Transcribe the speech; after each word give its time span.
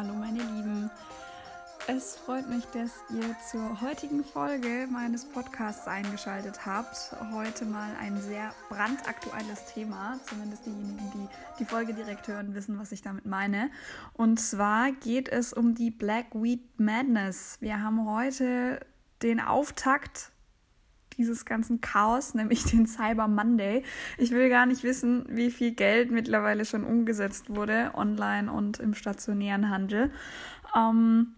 Hallo 0.00 0.14
meine 0.14 0.38
Lieben. 0.38 0.90
Es 1.86 2.16
freut 2.16 2.48
mich, 2.48 2.64
dass 2.72 3.02
ihr 3.10 3.36
zur 3.50 3.82
heutigen 3.82 4.24
Folge 4.24 4.88
meines 4.90 5.26
Podcasts 5.26 5.86
eingeschaltet 5.86 6.64
habt. 6.64 7.14
Heute 7.34 7.66
mal 7.66 7.90
ein 8.00 8.18
sehr 8.18 8.54
brandaktuelles 8.70 9.66
Thema. 9.74 10.18
Zumindest 10.26 10.64
diejenigen, 10.64 11.10
die 11.12 11.28
die 11.58 11.64
Folge 11.66 11.92
direkt 11.92 12.28
hören, 12.28 12.54
wissen, 12.54 12.78
was 12.78 12.92
ich 12.92 13.02
damit 13.02 13.26
meine. 13.26 13.70
Und 14.14 14.40
zwar 14.40 14.90
geht 14.90 15.28
es 15.28 15.52
um 15.52 15.74
die 15.74 15.90
Black 15.90 16.28
Weed 16.32 16.80
Madness. 16.80 17.58
Wir 17.60 17.82
haben 17.82 18.08
heute 18.08 18.80
den 19.20 19.38
Auftakt 19.38 20.32
dieses 21.20 21.44
ganzen 21.44 21.80
Chaos, 21.80 22.34
nämlich 22.34 22.64
den 22.64 22.86
Cyber 22.86 23.28
Monday. 23.28 23.84
Ich 24.18 24.30
will 24.32 24.48
gar 24.48 24.66
nicht 24.66 24.82
wissen, 24.82 25.26
wie 25.28 25.50
viel 25.50 25.72
Geld 25.72 26.10
mittlerweile 26.10 26.64
schon 26.64 26.84
umgesetzt 26.84 27.50
wurde, 27.50 27.92
online 27.94 28.50
und 28.50 28.80
im 28.80 28.94
stationären 28.94 29.70
Handel. 29.70 30.10
Ähm, 30.74 31.34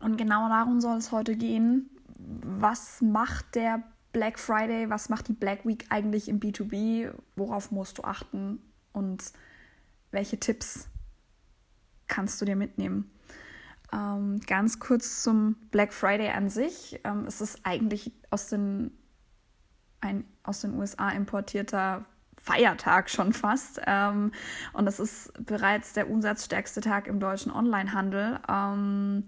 und 0.00 0.18
genau 0.18 0.48
darum 0.48 0.80
soll 0.80 0.98
es 0.98 1.10
heute 1.10 1.36
gehen. 1.36 1.88
Was 2.18 3.00
macht 3.00 3.54
der 3.54 3.82
Black 4.12 4.38
Friday, 4.38 4.88
was 4.90 5.08
macht 5.08 5.28
die 5.28 5.32
Black 5.32 5.66
Week 5.66 5.86
eigentlich 5.88 6.28
im 6.28 6.40
B2B? 6.40 7.10
Worauf 7.34 7.70
musst 7.70 7.98
du 7.98 8.04
achten 8.04 8.60
und 8.92 9.32
welche 10.10 10.38
Tipps 10.38 10.88
kannst 12.06 12.40
du 12.40 12.44
dir 12.44 12.56
mitnehmen? 12.56 13.10
Ähm, 13.92 14.40
ganz 14.46 14.80
kurz 14.80 15.22
zum 15.22 15.56
Black 15.70 15.92
Friday 15.92 16.30
an 16.30 16.48
sich. 16.48 17.00
Ähm, 17.04 17.24
es 17.26 17.40
ist 17.40 17.60
eigentlich 17.64 18.12
aus 18.30 18.48
den, 18.48 18.90
ein 20.00 20.24
aus 20.42 20.60
den 20.60 20.74
USA 20.74 21.10
importierter 21.10 22.04
Feiertag 22.36 23.10
schon 23.10 23.32
fast. 23.32 23.80
Ähm, 23.86 24.32
und 24.72 24.86
das 24.86 25.00
ist 25.00 25.32
bereits 25.44 25.92
der 25.94 26.08
umsatzstärkste 26.08 26.80
Tag 26.80 27.08
im 27.08 27.18
deutschen 27.18 27.52
Onlinehandel. 27.52 28.38
Ähm, 28.48 29.24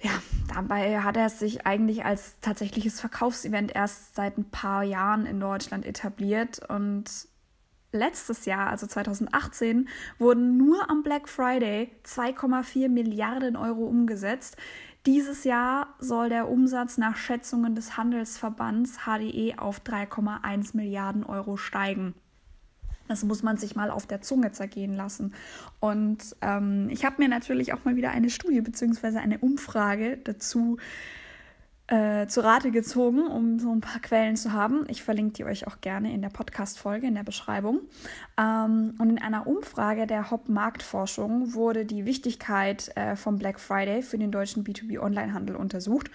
ja, 0.00 0.10
dabei 0.52 1.00
hat 1.00 1.16
er 1.16 1.28
sich 1.30 1.66
eigentlich 1.66 2.04
als 2.04 2.38
tatsächliches 2.40 3.00
Verkaufsevent 3.00 3.74
erst 3.74 4.14
seit 4.14 4.38
ein 4.38 4.50
paar 4.50 4.82
Jahren 4.82 5.26
in 5.26 5.40
Deutschland 5.40 5.86
etabliert 5.86 6.60
und 6.68 7.04
letztes 7.92 8.46
Jahr, 8.46 8.68
also 8.68 8.86
2018, 8.86 9.88
wurden 10.18 10.56
nur 10.56 10.90
am 10.90 11.02
Black 11.02 11.28
Friday 11.28 11.90
2,4 12.04 12.88
Milliarden 12.88 13.54
Euro 13.54 13.84
umgesetzt. 13.84 14.56
Dieses 15.04 15.42
Jahr 15.42 15.94
soll 15.98 16.28
der 16.28 16.48
Umsatz 16.48 16.96
nach 16.96 17.16
Schätzungen 17.16 17.74
des 17.74 17.96
Handelsverbands 17.96 19.00
HDE 19.04 19.58
auf 19.58 19.80
3,1 19.80 20.76
Milliarden 20.76 21.24
Euro 21.24 21.56
steigen. 21.56 22.14
Das 23.08 23.24
muss 23.24 23.42
man 23.42 23.56
sich 23.56 23.74
mal 23.74 23.90
auf 23.90 24.06
der 24.06 24.22
Zunge 24.22 24.52
zergehen 24.52 24.94
lassen. 24.94 25.34
Und 25.80 26.36
ähm, 26.40 26.88
ich 26.90 27.04
habe 27.04 27.16
mir 27.18 27.28
natürlich 27.28 27.72
auch 27.72 27.84
mal 27.84 27.96
wieder 27.96 28.10
eine 28.10 28.30
Studie 28.30 28.60
bzw. 28.60 29.18
eine 29.18 29.38
Umfrage 29.38 30.18
dazu 30.18 30.78
äh, 31.88 32.26
zu 32.26 32.42
Rate 32.42 32.70
gezogen, 32.70 33.26
um 33.26 33.58
so 33.58 33.70
ein 33.72 33.80
paar 33.80 34.00
Quellen 34.00 34.36
zu 34.36 34.52
haben. 34.52 34.84
Ich 34.88 35.02
verlinke 35.02 35.34
die 35.34 35.44
euch 35.44 35.66
auch 35.66 35.80
gerne 35.80 36.12
in 36.12 36.22
der 36.22 36.30
Podcast-Folge, 36.30 37.06
in 37.06 37.14
der 37.14 37.24
Beschreibung. 37.24 37.80
Ähm, 38.38 38.94
und 38.98 39.10
in 39.10 39.18
einer 39.18 39.46
Umfrage 39.46 40.06
der 40.06 40.30
Hop 40.30 40.48
Marktforschung 40.48 41.54
wurde 41.54 41.84
die 41.84 42.04
Wichtigkeit 42.04 42.96
äh, 42.96 43.16
vom 43.16 43.38
Black 43.38 43.60
Friday 43.60 44.02
für 44.02 44.18
den 44.18 44.30
deutschen 44.30 44.64
B2B-Onlinehandel 44.64 45.56
untersucht. 45.56 46.10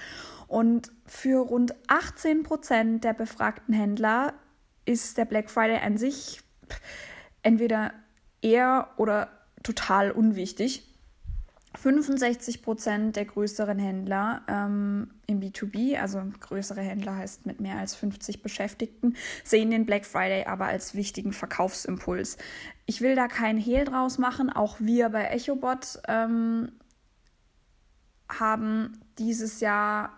Und 0.48 0.92
für 1.06 1.40
rund 1.40 1.76
18 1.88 2.44
Prozent 2.44 3.04
der 3.04 3.14
befragten 3.14 3.73
Händler 3.73 4.34
ist 4.86 5.17
der 5.17 5.26
Black 5.26 5.49
Friday 5.49 5.80
an 5.84 5.98
sich 5.98 6.42
entweder 7.44 7.94
eher 8.42 8.89
oder 8.98 9.30
total 9.64 10.11
unwichtig. 10.11 10.84
65 11.77 12.64
Prozent 12.64 13.15
der 13.15 13.26
größeren 13.26 13.77
Händler 13.77 14.42
ähm, 14.48 15.11
im 15.27 15.39
B2B, 15.39 15.99
also 15.99 16.21
größere 16.39 16.82
Händler 16.82 17.15
heißt 17.15 17.45
mit 17.45 17.61
mehr 17.61 17.77
als 17.77 17.93
50 17.95 18.42
Beschäftigten, 18.42 19.15
sehen 19.43 19.70
den 19.70 19.86
Black 19.86 20.05
Friday 20.05 20.45
aber 20.45 20.66
als 20.66 20.95
wichtigen 20.95 21.33
Verkaufsimpuls. 21.33 22.37
Ich 22.87 23.02
will 23.02 23.16
da 23.16 23.27
keinen 23.27 23.60
Hehl 23.60 23.86
draus 23.86 24.17
machen. 24.17 24.49
Auch 24.49 24.77
wir 24.80 25.10
bei 25.10 25.26
EchoBot 25.26 25.99
ähm, 26.08 26.71
haben 28.27 28.99
dieses 29.20 29.60
Jahr 29.60 30.14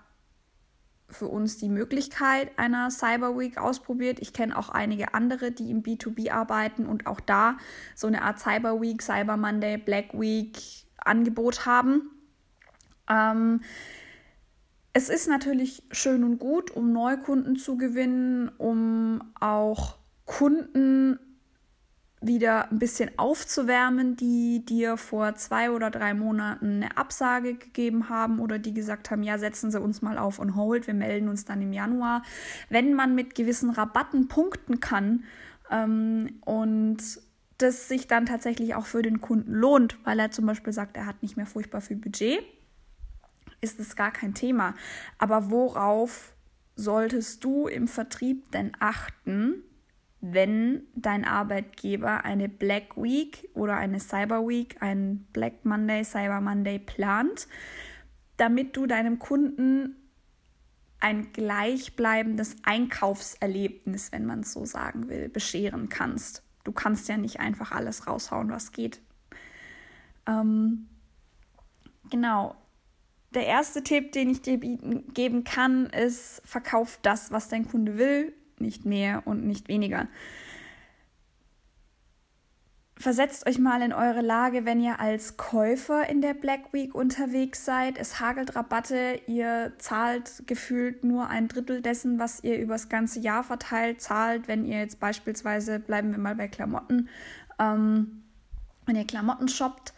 für 1.09 1.27
uns 1.27 1.57
die 1.57 1.69
Möglichkeit 1.69 2.57
einer 2.57 2.89
Cyber 2.91 3.37
Week 3.37 3.57
ausprobiert. 3.57 4.19
Ich 4.19 4.31
kenne 4.31 4.57
auch 4.57 4.69
einige 4.69 5.13
andere, 5.13 5.51
die 5.51 5.71
im 5.71 5.83
B2B 5.83 6.31
arbeiten 6.31 6.85
und 6.85 7.07
auch 7.07 7.19
da 7.19 7.57
so 7.95 8.07
eine 8.07 8.21
Art 8.21 8.39
Cyber 8.39 8.79
Week, 8.79 9.01
Cyber 9.01 9.35
Monday, 9.35 9.77
Black 9.77 10.13
Week 10.13 10.57
Angebot 11.05 11.65
haben. 11.65 12.11
Ähm, 13.09 13.61
es 14.93 15.09
ist 15.09 15.27
natürlich 15.27 15.83
schön 15.91 16.23
und 16.23 16.39
gut, 16.39 16.71
um 16.71 16.91
Neukunden 16.91 17.55
zu 17.55 17.77
gewinnen, 17.77 18.51
um 18.57 19.21
auch 19.39 19.97
Kunden 20.25 21.19
wieder 22.21 22.69
ein 22.69 22.79
bisschen 22.79 23.11
aufzuwärmen, 23.17 24.17
die 24.17 24.65
dir 24.65 24.97
vor 24.97 25.35
zwei 25.35 25.71
oder 25.71 25.89
drei 25.89 26.13
Monaten 26.13 26.83
eine 26.83 26.97
Absage 26.97 27.55
gegeben 27.55 28.09
haben 28.09 28.39
oder 28.39 28.59
die 28.59 28.73
gesagt 28.73 29.09
haben, 29.09 29.23
ja, 29.23 29.37
setzen 29.37 29.71
Sie 29.71 29.79
uns 29.79 30.01
mal 30.01 30.17
auf 30.17 30.39
on 30.39 30.55
hold, 30.55 30.87
wir 30.87 30.93
melden 30.93 31.29
uns 31.29 31.45
dann 31.45 31.61
im 31.61 31.71
Januar. 31.71 32.23
Wenn 32.69 32.93
man 32.93 33.15
mit 33.15 33.35
gewissen 33.35 33.69
Rabatten 33.69 34.27
punkten 34.27 34.81
kann 34.81 35.23
ähm, 35.71 36.39
und 36.41 36.97
das 37.59 37.87
sich 37.87 38.07
dann 38.07 38.25
tatsächlich 38.25 38.73
auch 38.73 38.85
für 38.85 39.01
den 39.01 39.21
Kunden 39.21 39.53
lohnt, 39.53 39.97
weil 40.05 40.19
er 40.19 40.31
zum 40.31 40.45
Beispiel 40.45 40.73
sagt, 40.73 40.97
er 40.97 41.05
hat 41.05 41.21
nicht 41.21 41.37
mehr 41.37 41.45
furchtbar 41.45 41.81
viel 41.81 41.97
Budget, 41.97 42.41
ist 43.61 43.79
es 43.79 43.95
gar 43.95 44.11
kein 44.11 44.33
Thema. 44.33 44.73
Aber 45.17 45.51
worauf 45.51 46.33
solltest 46.75 47.43
du 47.43 47.67
im 47.67 47.87
Vertrieb 47.87 48.51
denn 48.51 48.71
achten, 48.79 49.63
wenn 50.21 50.83
dein 50.95 51.25
Arbeitgeber 51.25 52.25
eine 52.25 52.49
Black 52.49 52.95
Week 52.95 53.49
oder 53.53 53.77
eine 53.77 53.99
Cyber 53.99 54.47
Week, 54.47 54.77
ein 54.81 55.27
Black 55.33 55.65
Monday, 55.65 56.03
Cyber 56.03 56.41
Monday 56.41 56.79
plant, 56.79 57.47
damit 58.37 58.75
du 58.75 58.85
deinem 58.85 59.19
Kunden 59.19 59.95
ein 61.01 61.31
gleichbleibendes 61.31 62.57
Einkaufserlebnis, 62.63 64.11
wenn 64.11 64.25
man 64.25 64.41
es 64.41 64.53
so 64.53 64.65
sagen 64.65 65.07
will, 65.07 65.29
bescheren 65.29 65.89
kannst. 65.89 66.43
Du 66.69 66.73
kannst 66.73 67.09
ja 67.09 67.17
nicht 67.17 67.39
einfach 67.39 67.71
alles 67.71 68.05
raushauen, 68.05 68.51
was 68.51 68.71
geht. 68.71 69.01
Ähm, 70.27 70.87
genau. 72.11 72.53
Der 73.33 73.47
erste 73.47 73.83
Tipp, 73.83 74.11
den 74.11 74.29
ich 74.29 74.43
dir 74.43 74.59
geben 74.59 75.43
kann, 75.45 75.87
ist, 75.87 76.43
verkauf 76.45 76.99
das, 77.01 77.31
was 77.31 77.47
dein 77.47 77.67
Kunde 77.67 77.97
will, 77.97 78.33
nicht 78.59 78.85
mehr 78.85 79.25
und 79.25 79.47
nicht 79.47 79.67
weniger. 79.67 80.07
Versetzt 83.01 83.47
euch 83.47 83.59
mal 83.59 83.81
in 83.81 83.93
eure 83.93 84.19
Lage, 84.19 84.65
wenn 84.65 84.81
ihr 84.81 84.99
als 84.99 85.37
Käufer 85.37 86.09
in 86.09 86.19
der 86.19 86.33
Black 86.33 86.73
Week 86.73 86.93
unterwegs 86.93 87.63
seid. 87.63 87.97
Es 87.97 88.19
hagelt 88.19 88.57
Rabatte, 88.57 89.21
ihr 89.25 89.71
zahlt 89.77 90.43
gefühlt 90.47 91.05
nur 91.05 91.29
ein 91.29 91.47
Drittel 91.47 91.81
dessen, 91.81 92.19
was 92.19 92.43
ihr 92.43 92.59
übers 92.59 92.89
ganze 92.89 93.21
Jahr 93.21 93.45
verteilt 93.45 94.01
zahlt. 94.01 94.49
Wenn 94.49 94.65
ihr 94.65 94.79
jetzt 94.79 94.99
beispielsweise, 94.99 95.79
bleiben 95.79 96.11
wir 96.11 96.17
mal 96.17 96.35
bei 96.35 96.49
Klamotten, 96.49 97.07
ähm, 97.57 98.23
wenn 98.85 98.97
ihr 98.97 99.07
Klamotten 99.07 99.47
shoppt. 99.47 99.93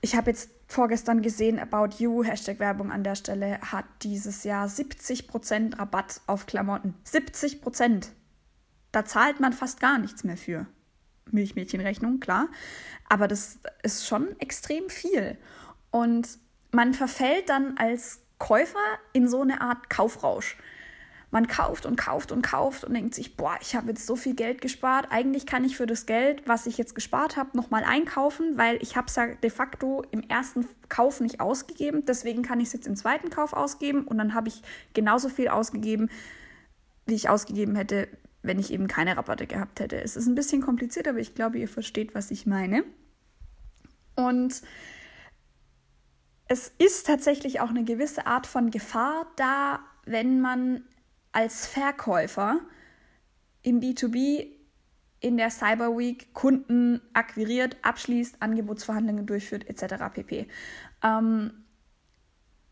Ich 0.00 0.14
habe 0.14 0.30
jetzt 0.30 0.50
vorgestern 0.68 1.22
gesehen, 1.22 1.58
About 1.58 1.96
You, 1.98 2.22
Hashtag 2.22 2.60
Werbung 2.60 2.92
an 2.92 3.02
der 3.02 3.16
Stelle, 3.16 3.60
hat 3.62 3.86
dieses 4.02 4.44
Jahr 4.44 4.68
70% 4.68 5.76
Rabatt 5.76 6.20
auf 6.28 6.46
Klamotten. 6.46 6.94
70%! 7.04 8.10
Da 8.92 9.04
zahlt 9.04 9.40
man 9.40 9.52
fast 9.52 9.80
gar 9.80 9.98
nichts 9.98 10.22
mehr 10.22 10.36
für. 10.36 10.68
Milchmädchenrechnung, 11.32 12.20
klar. 12.20 12.48
Aber 13.08 13.28
das 13.28 13.58
ist 13.82 14.06
schon 14.06 14.38
extrem 14.40 14.88
viel. 14.90 15.38
Und 15.90 16.38
man 16.70 16.94
verfällt 16.94 17.48
dann 17.48 17.76
als 17.78 18.20
Käufer 18.38 18.78
in 19.12 19.28
so 19.28 19.42
eine 19.42 19.60
Art 19.60 19.90
Kaufrausch 19.90 20.56
man 21.30 21.46
kauft 21.46 21.84
und 21.84 21.96
kauft 21.96 22.32
und 22.32 22.42
kauft 22.42 22.84
und 22.84 22.94
denkt 22.94 23.14
sich, 23.14 23.36
boah, 23.36 23.58
ich 23.60 23.74
habe 23.76 23.88
jetzt 23.88 24.06
so 24.06 24.16
viel 24.16 24.34
Geld 24.34 24.62
gespart. 24.62 25.08
Eigentlich 25.10 25.44
kann 25.44 25.64
ich 25.64 25.76
für 25.76 25.86
das 25.86 26.06
Geld, 26.06 26.42
was 26.46 26.66
ich 26.66 26.78
jetzt 26.78 26.94
gespart 26.94 27.36
habe, 27.36 27.54
nochmal 27.54 27.84
einkaufen, 27.84 28.56
weil 28.56 28.78
ich 28.82 28.96
habe 28.96 29.08
es 29.08 29.16
ja 29.16 29.26
de 29.26 29.50
facto 29.50 30.04
im 30.10 30.22
ersten 30.22 30.66
Kauf 30.88 31.20
nicht 31.20 31.40
ausgegeben. 31.40 32.06
Deswegen 32.06 32.42
kann 32.42 32.60
ich 32.60 32.68
es 32.68 32.72
jetzt 32.72 32.86
im 32.86 32.96
zweiten 32.96 33.28
Kauf 33.28 33.52
ausgeben 33.52 34.04
und 34.04 34.16
dann 34.16 34.32
habe 34.32 34.48
ich 34.48 34.62
genauso 34.94 35.28
viel 35.28 35.48
ausgegeben, 35.48 36.08
wie 37.04 37.14
ich 37.14 37.28
ausgegeben 37.28 37.76
hätte, 37.76 38.08
wenn 38.42 38.58
ich 38.58 38.72
eben 38.72 38.86
keine 38.86 39.16
Rabatte 39.16 39.46
gehabt 39.46 39.80
hätte. 39.80 40.00
Es 40.00 40.16
ist 40.16 40.26
ein 40.26 40.34
bisschen 40.34 40.62
kompliziert, 40.62 41.08
aber 41.08 41.18
ich 41.18 41.34
glaube, 41.34 41.58
ihr 41.58 41.68
versteht, 41.68 42.14
was 42.14 42.30
ich 42.30 42.46
meine. 42.46 42.84
Und 44.14 44.62
es 46.46 46.72
ist 46.78 47.06
tatsächlich 47.06 47.60
auch 47.60 47.70
eine 47.70 47.84
gewisse 47.84 48.26
Art 48.26 48.46
von 48.46 48.70
Gefahr 48.70 49.26
da, 49.36 49.80
wenn 50.06 50.40
man 50.40 50.82
als 51.32 51.66
Verkäufer 51.66 52.60
im 53.62 53.80
B2B 53.80 54.46
in 55.20 55.36
der 55.36 55.50
Cyber 55.50 55.96
Week 55.98 56.32
Kunden 56.32 57.00
akquiriert, 57.12 57.76
abschließt, 57.82 58.40
Angebotsverhandlungen 58.40 59.26
durchführt 59.26 59.68
etc. 59.68 60.04
pp. 60.14 60.48
Ähm, 61.02 61.64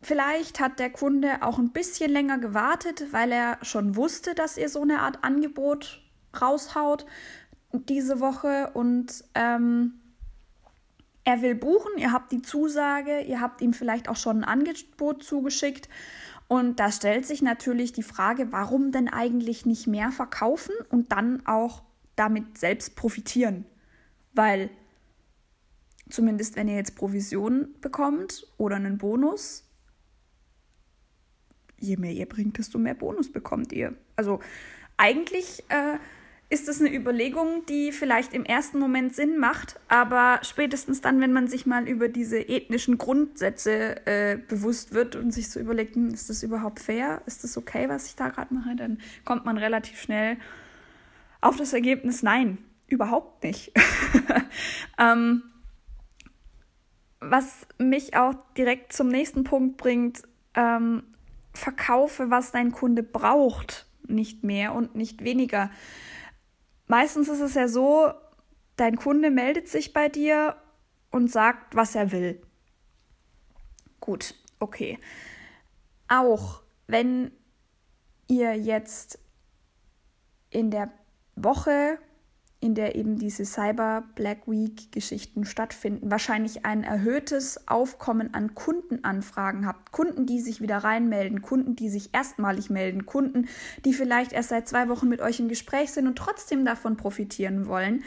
vielleicht 0.06 0.60
hat 0.60 0.78
der 0.78 0.90
Kunde 0.90 1.42
auch 1.42 1.58
ein 1.58 1.72
bisschen 1.72 2.12
länger 2.12 2.38
gewartet, 2.38 3.12
weil 3.12 3.32
er 3.32 3.58
schon 3.62 3.96
wusste, 3.96 4.36
dass 4.36 4.56
ihr 4.56 4.68
so 4.68 4.82
eine 4.82 5.00
Art 5.00 5.24
Angebot 5.24 6.00
raushaut 6.40 7.06
diese 7.72 8.20
Woche 8.20 8.70
und 8.74 9.24
ähm, 9.34 9.94
er 11.24 11.42
will 11.42 11.56
buchen, 11.56 11.90
ihr 11.98 12.12
habt 12.12 12.30
die 12.30 12.40
Zusage, 12.40 13.20
ihr 13.22 13.40
habt 13.40 13.60
ihm 13.60 13.72
vielleicht 13.72 14.08
auch 14.08 14.14
schon 14.14 14.44
ein 14.44 14.44
Angebot 14.44 15.24
zugeschickt 15.24 15.88
und 16.46 16.78
da 16.78 16.92
stellt 16.92 17.26
sich 17.26 17.42
natürlich 17.42 17.92
die 17.92 18.04
Frage, 18.04 18.52
warum 18.52 18.92
denn 18.92 19.08
eigentlich 19.08 19.66
nicht 19.66 19.88
mehr 19.88 20.12
verkaufen 20.12 20.72
und 20.88 21.10
dann 21.10 21.44
auch 21.46 21.82
damit 22.14 22.58
selbst 22.58 22.94
profitieren. 22.94 23.66
Weil 24.34 24.70
zumindest 26.08 26.54
wenn 26.54 26.68
ihr 26.68 26.76
jetzt 26.76 26.94
Provision 26.94 27.74
bekommt 27.80 28.46
oder 28.56 28.76
einen 28.76 28.98
Bonus, 28.98 29.65
je 31.78 31.96
mehr 31.96 32.12
ihr 32.12 32.26
bringt, 32.26 32.58
desto 32.58 32.78
mehr 32.78 32.94
Bonus 32.94 33.30
bekommt 33.30 33.72
ihr. 33.72 33.94
Also 34.16 34.40
eigentlich 34.96 35.64
äh, 35.68 35.98
ist 36.48 36.68
es 36.68 36.80
eine 36.80 36.94
Überlegung, 36.94 37.66
die 37.66 37.90
vielleicht 37.90 38.32
im 38.32 38.44
ersten 38.44 38.78
Moment 38.78 39.14
Sinn 39.14 39.38
macht, 39.38 39.80
aber 39.88 40.38
spätestens 40.42 41.00
dann, 41.00 41.20
wenn 41.20 41.32
man 41.32 41.48
sich 41.48 41.66
mal 41.66 41.88
über 41.88 42.08
diese 42.08 42.38
ethnischen 42.38 42.98
Grundsätze 42.98 44.06
äh, 44.06 44.38
bewusst 44.48 44.94
wird 44.94 45.16
und 45.16 45.32
sich 45.32 45.50
so 45.50 45.58
überlegt, 45.58 45.96
hm, 45.96 46.14
ist 46.14 46.30
das 46.30 46.42
überhaupt 46.42 46.80
fair? 46.80 47.22
Ist 47.26 47.42
das 47.42 47.56
okay, 47.56 47.88
was 47.88 48.06
ich 48.06 48.16
da 48.16 48.28
gerade 48.28 48.54
mache? 48.54 48.76
Dann 48.76 48.98
kommt 49.24 49.44
man 49.44 49.58
relativ 49.58 50.00
schnell 50.00 50.36
auf 51.40 51.56
das 51.56 51.72
Ergebnis, 51.72 52.22
nein, 52.22 52.58
überhaupt 52.86 53.42
nicht. 53.42 53.72
ähm, 54.98 55.42
was 57.18 57.66
mich 57.78 58.16
auch 58.16 58.34
direkt 58.56 58.92
zum 58.92 59.08
nächsten 59.08 59.42
Punkt 59.42 59.78
bringt, 59.78 60.22
ähm, 60.54 61.02
verkaufe, 61.56 62.30
was 62.30 62.52
dein 62.52 62.72
Kunde 62.72 63.02
braucht, 63.02 63.86
nicht 64.06 64.44
mehr 64.44 64.74
und 64.74 64.94
nicht 64.94 65.24
weniger. 65.24 65.70
Meistens 66.86 67.28
ist 67.28 67.40
es 67.40 67.54
ja 67.54 67.68
so, 67.68 68.12
dein 68.76 68.96
Kunde 68.96 69.30
meldet 69.30 69.68
sich 69.68 69.92
bei 69.92 70.08
dir 70.08 70.56
und 71.10 71.30
sagt, 71.30 71.74
was 71.74 71.94
er 71.94 72.12
will. 72.12 72.40
Gut, 74.00 74.34
okay. 74.60 74.98
Auch 76.08 76.62
wenn 76.86 77.32
ihr 78.28 78.54
jetzt 78.54 79.18
in 80.50 80.70
der 80.70 80.92
Woche, 81.34 81.98
in 82.60 82.74
der 82.74 82.96
eben 82.96 83.18
diese 83.18 83.44
Cyber 83.44 84.04
Black 84.14 84.48
Week 84.48 84.90
Geschichten 84.90 85.44
stattfinden, 85.44 86.10
wahrscheinlich 86.10 86.64
ein 86.64 86.84
erhöhtes 86.84 87.68
Aufkommen 87.68 88.32
an 88.34 88.54
Kundenanfragen 88.54 89.66
habt. 89.66 89.92
Kunden, 89.92 90.26
die 90.26 90.40
sich 90.40 90.60
wieder 90.60 90.78
reinmelden, 90.78 91.42
Kunden, 91.42 91.76
die 91.76 91.90
sich 91.90 92.14
erstmalig 92.14 92.70
melden, 92.70 93.04
Kunden, 93.04 93.48
die 93.84 93.92
vielleicht 93.92 94.32
erst 94.32 94.48
seit 94.48 94.68
zwei 94.68 94.88
Wochen 94.88 95.08
mit 95.08 95.20
euch 95.20 95.38
im 95.38 95.48
Gespräch 95.48 95.92
sind 95.92 96.06
und 96.06 96.16
trotzdem 96.16 96.64
davon 96.64 96.96
profitieren 96.96 97.66
wollen. 97.66 98.04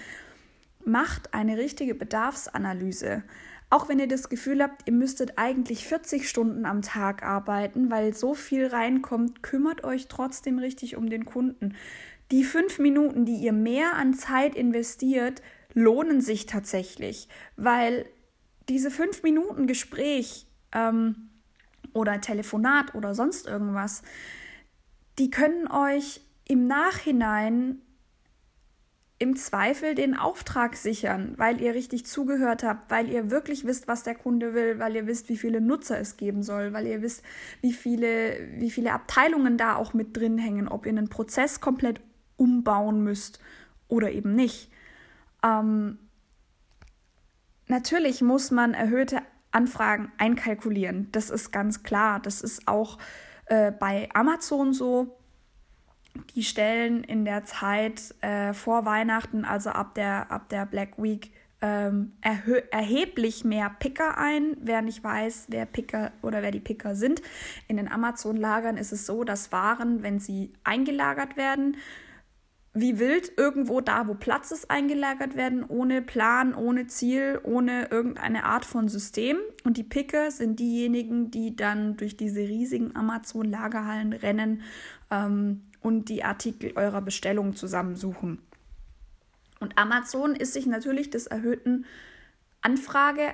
Macht 0.84 1.34
eine 1.34 1.58
richtige 1.58 1.94
Bedarfsanalyse. 1.94 3.24
Auch 3.70 3.88
wenn 3.88 4.00
ihr 4.00 4.08
das 4.08 4.30
Gefühl 4.30 4.64
habt, 4.64 4.88
ihr 4.88 4.94
müsstet 4.94 5.34
eigentlich 5.38 5.86
40 5.86 6.28
Stunden 6.28 6.66
am 6.66 6.82
Tag 6.82 7.22
arbeiten, 7.22 7.92
weil 7.92 8.16
so 8.16 8.34
viel 8.34 8.66
reinkommt, 8.66 9.44
kümmert 9.44 9.84
euch 9.84 10.08
trotzdem 10.08 10.58
richtig 10.58 10.96
um 10.96 11.08
den 11.08 11.26
Kunden 11.26 11.76
die 12.32 12.44
fünf 12.44 12.80
Minuten, 12.80 13.26
die 13.26 13.36
ihr 13.36 13.54
mehr 13.54 13.96
an 13.96 14.14
Zeit 14.14 14.56
investiert, 14.56 15.42
lohnen 15.74 16.22
sich 16.22 16.46
tatsächlich, 16.46 17.28
weil 17.56 18.06
diese 18.68 18.92
fünf 18.92 19.24
Minuten 19.24 19.68
Gespräch 19.68 20.46
ähm, 20.72 21.30
oder 21.94 22.22
Telefonat 22.22 22.94
oder 22.96 23.16
sonst 23.16 23.48
irgendwas, 23.48 24.04
die 25.18 25.30
können 25.30 25.68
euch 25.68 26.22
im 26.46 26.68
Nachhinein 26.68 27.82
im 29.22 29.36
Zweifel 29.36 29.96
den 29.96 30.18
Auftrag 30.18 30.78
sichern, 30.78 31.34
weil 31.36 31.60
ihr 31.62 31.74
richtig 31.76 32.06
zugehört 32.06 32.64
habt, 32.64 32.90
weil 32.90 33.10
ihr 33.10 33.30
wirklich 33.30 33.66
wisst, 33.66 33.90
was 33.90 34.04
der 34.04 34.16
Kunde 34.16 34.54
will, 34.54 34.80
weil 34.80 34.96
ihr 34.96 35.08
wisst, 35.08 35.28
wie 35.28 35.36
viele 35.36 35.60
Nutzer 35.60 36.00
es 36.00 36.16
geben 36.16 36.42
soll, 36.42 36.72
weil 36.72 36.88
ihr 36.88 37.02
wisst, 37.02 37.22
wie 37.60 37.74
viele, 37.74 38.40
wie 38.56 38.72
viele 38.72 38.94
Abteilungen 38.94 39.58
da 39.58 39.76
auch 39.76 39.94
mit 39.94 40.16
drin 40.16 40.38
hängen, 40.38 40.70
ob 40.70 40.86
ihr 40.86 40.94
einen 40.94 41.10
Prozess 41.10 41.60
komplett 41.60 42.00
umbauen 42.40 43.04
müsst 43.04 43.40
oder 43.88 44.12
eben 44.12 44.36
nicht. 44.36 44.72
Ähm, 45.44 46.00
natürlich 47.68 48.22
muss 48.22 48.52
man 48.52 48.74
erhöhte 48.74 49.22
Anfragen 49.52 50.12
einkalkulieren. 50.18 51.12
Das 51.12 51.30
ist 51.30 51.52
ganz 51.52 51.84
klar. 51.84 52.20
Das 52.20 52.42
ist 52.42 52.68
auch 52.68 52.98
äh, 53.46 53.72
bei 53.72 54.10
Amazon 54.14 54.74
so. 54.74 55.18
Die 56.36 56.44
stellen 56.44 57.04
in 57.04 57.26
der 57.26 57.46
Zeit 57.46 58.16
äh, 58.22 58.54
vor 58.54 58.86
Weihnachten, 58.86 59.46
also 59.46 59.70
ab 59.70 59.96
der, 59.96 60.32
ab 60.32 60.50
der 60.50 60.66
Black 60.66 61.02
Week, 61.02 61.32
ähm, 61.62 62.14
erheblich 62.22 63.44
mehr 63.44 63.70
Picker 63.80 64.18
ein. 64.18 64.56
Wer 64.62 64.82
nicht 64.82 65.04
weiß, 65.04 65.48
wer 65.50 65.66
Picker 65.66 66.12
oder 66.22 66.42
wer 66.42 66.52
die 66.52 66.60
Picker 66.60 66.96
sind. 66.96 67.22
In 67.68 67.78
den 67.78 67.92
Amazon-Lagern 67.92 68.78
ist 68.78 68.92
es 68.92 69.06
so, 69.06 69.24
dass 69.24 69.52
Waren, 69.52 70.02
wenn 70.04 70.20
sie 70.20 70.54
eingelagert 70.64 71.38
werden, 71.38 71.78
wie 72.74 73.00
wild 73.00 73.32
irgendwo 73.36 73.82
da, 73.82 74.08
wo 74.08 74.14
Platz 74.14 74.52
ist, 74.52 74.70
eingelagert 74.70 75.36
werden, 75.36 75.66
ohne 75.68 76.02
Plan, 76.02 76.54
ohne 76.54 76.88
Ziel, 76.88 77.40
ohne 77.44 77.88
irgendeine 77.90 78.44
Art 78.44 78.64
von 78.64 78.88
System. 78.88 79.38
Und 79.64 79.78
die 79.78 79.84
Picker 79.84 80.30
sind 80.30 80.60
diejenigen, 80.60 81.32
die 81.32 81.56
dann 81.56 81.98
durch 81.98 82.16
diese 82.16 82.42
riesigen 82.42 82.96
Amazon-Lagerhallen 82.96 84.14
rennen 84.14 84.62
ähm, 85.10 85.64
und 85.82 86.10
die 86.10 86.24
Artikel 86.24 86.74
eurer 86.76 87.02
Bestellung 87.02 87.56
zusammensuchen. 87.56 88.40
Und 89.60 89.78
Amazon 89.78 90.36
ist 90.36 90.54
sich 90.54 90.68
natürlich 90.68 91.10
des 91.10 91.28
erhöhten 91.28 91.86
Anfrage 92.62 93.34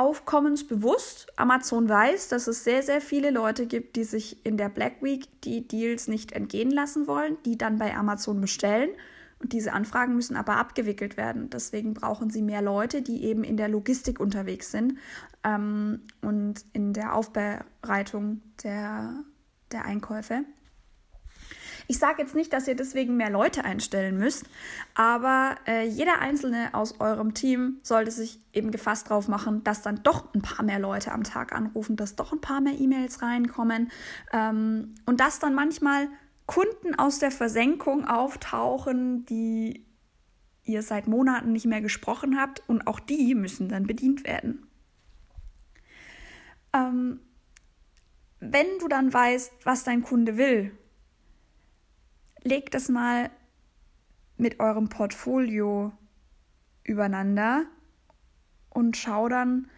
Aufkommens 0.00 0.66
bewusst. 0.66 1.26
Amazon 1.36 1.86
weiß, 1.86 2.28
dass 2.28 2.46
es 2.46 2.64
sehr, 2.64 2.82
sehr 2.82 3.02
viele 3.02 3.30
Leute 3.30 3.66
gibt, 3.66 3.96
die 3.96 4.04
sich 4.04 4.46
in 4.46 4.56
der 4.56 4.70
Black 4.70 5.02
Week 5.02 5.28
die 5.42 5.68
Deals 5.68 6.08
nicht 6.08 6.32
entgehen 6.32 6.70
lassen 6.70 7.06
wollen, 7.06 7.36
die 7.44 7.58
dann 7.58 7.78
bei 7.78 7.94
Amazon 7.94 8.40
bestellen. 8.40 8.88
Und 9.40 9.52
diese 9.52 9.74
Anfragen 9.74 10.14
müssen 10.14 10.36
aber 10.36 10.56
abgewickelt 10.56 11.18
werden. 11.18 11.50
Deswegen 11.50 11.92
brauchen 11.92 12.30
sie 12.30 12.40
mehr 12.40 12.62
Leute, 12.62 13.02
die 13.02 13.24
eben 13.24 13.44
in 13.44 13.58
der 13.58 13.68
Logistik 13.68 14.20
unterwegs 14.20 14.70
sind 14.70 14.94
ähm, 15.44 16.00
und 16.22 16.64
in 16.72 16.94
der 16.94 17.14
Aufbereitung 17.14 18.40
der, 18.62 19.22
der 19.70 19.84
Einkäufe. 19.84 20.44
Ich 21.90 21.98
sage 21.98 22.22
jetzt 22.22 22.36
nicht, 22.36 22.52
dass 22.52 22.68
ihr 22.68 22.76
deswegen 22.76 23.16
mehr 23.16 23.30
Leute 23.30 23.64
einstellen 23.64 24.16
müsst, 24.16 24.44
aber 24.94 25.56
äh, 25.66 25.88
jeder 25.88 26.20
einzelne 26.20 26.72
aus 26.72 27.00
eurem 27.00 27.34
Team 27.34 27.80
sollte 27.82 28.12
sich 28.12 28.38
eben 28.52 28.70
gefasst 28.70 29.10
drauf 29.10 29.26
machen, 29.26 29.64
dass 29.64 29.82
dann 29.82 30.00
doch 30.04 30.32
ein 30.32 30.40
paar 30.40 30.64
mehr 30.64 30.78
Leute 30.78 31.10
am 31.10 31.24
Tag 31.24 31.52
anrufen, 31.52 31.96
dass 31.96 32.14
doch 32.14 32.32
ein 32.32 32.40
paar 32.40 32.60
mehr 32.60 32.78
E-Mails 32.78 33.22
reinkommen 33.22 33.90
ähm, 34.32 34.94
und 35.04 35.18
dass 35.18 35.40
dann 35.40 35.52
manchmal 35.56 36.06
Kunden 36.46 36.94
aus 36.94 37.18
der 37.18 37.32
Versenkung 37.32 38.06
auftauchen, 38.06 39.26
die 39.26 39.84
ihr 40.62 40.82
seit 40.84 41.08
Monaten 41.08 41.50
nicht 41.50 41.66
mehr 41.66 41.80
gesprochen 41.80 42.40
habt 42.40 42.62
und 42.68 42.86
auch 42.86 43.00
die 43.00 43.34
müssen 43.34 43.68
dann 43.68 43.88
bedient 43.88 44.22
werden. 44.22 44.64
Ähm, 46.72 47.18
wenn 48.38 48.78
du 48.78 48.86
dann 48.86 49.12
weißt, 49.12 49.54
was 49.64 49.82
dein 49.82 50.02
Kunde 50.02 50.36
will 50.36 50.70
legt 52.42 52.74
das 52.74 52.88
mal 52.88 53.30
mit 54.36 54.60
eurem 54.60 54.88
Portfolio 54.88 55.92
übereinander 56.84 57.66
und 58.70 58.96
schau 58.96 59.28
dann, 59.28 59.68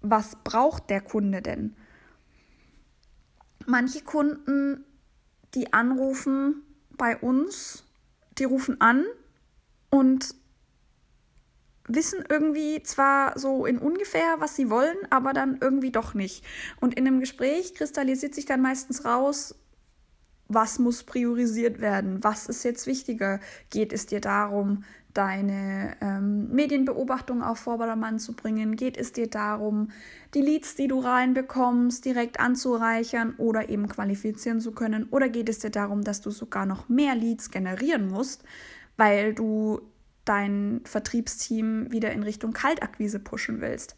was 0.00 0.36
braucht 0.42 0.90
der 0.90 1.00
Kunde 1.00 1.42
denn? 1.42 1.76
Manche 3.66 4.02
Kunden, 4.02 4.84
die 5.54 5.72
anrufen 5.72 6.62
bei 6.90 7.16
uns, 7.16 7.84
die 8.38 8.44
rufen 8.44 8.80
an 8.80 9.04
und 9.90 10.34
wissen 11.86 12.24
irgendwie 12.28 12.82
zwar 12.82 13.38
so 13.38 13.66
in 13.66 13.78
ungefähr, 13.78 14.36
was 14.38 14.56
sie 14.56 14.70
wollen, 14.70 14.96
aber 15.10 15.32
dann 15.32 15.58
irgendwie 15.60 15.90
doch 15.90 16.14
nicht. 16.14 16.44
Und 16.80 16.94
in 16.94 17.06
einem 17.06 17.20
Gespräch 17.20 17.74
kristallisiert 17.74 18.34
sich 18.34 18.46
dann 18.46 18.60
meistens 18.60 19.04
raus, 19.04 19.54
was 20.54 20.78
muss 20.78 21.04
priorisiert 21.04 21.80
werden, 21.80 22.22
was 22.22 22.46
ist 22.46 22.64
jetzt 22.64 22.86
wichtiger. 22.86 23.40
Geht 23.70 23.92
es 23.92 24.06
dir 24.06 24.20
darum, 24.20 24.84
deine 25.14 25.96
ähm, 26.00 26.48
Medienbeobachtung 26.52 27.42
auf 27.42 27.58
Vordermann 27.58 28.18
zu 28.18 28.34
bringen? 28.34 28.76
Geht 28.76 28.96
es 28.96 29.12
dir 29.12 29.28
darum, 29.28 29.90
die 30.34 30.40
Leads, 30.40 30.74
die 30.74 30.88
du 30.88 31.00
reinbekommst, 31.00 32.04
direkt 32.04 32.40
anzureichern 32.40 33.34
oder 33.36 33.68
eben 33.68 33.88
qualifizieren 33.88 34.60
zu 34.60 34.72
können? 34.72 35.06
Oder 35.10 35.28
geht 35.28 35.48
es 35.48 35.58
dir 35.58 35.70
darum, 35.70 36.02
dass 36.02 36.20
du 36.20 36.30
sogar 36.30 36.66
noch 36.66 36.88
mehr 36.88 37.14
Leads 37.14 37.50
generieren 37.50 38.08
musst, 38.08 38.42
weil 38.96 39.34
du 39.34 39.80
dein 40.24 40.80
Vertriebsteam 40.84 41.90
wieder 41.90 42.12
in 42.12 42.22
Richtung 42.22 42.52
Kaltakquise 42.52 43.18
pushen 43.18 43.60
willst. 43.60 43.96